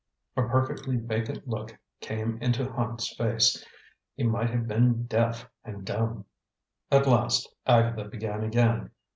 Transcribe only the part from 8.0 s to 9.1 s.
began again.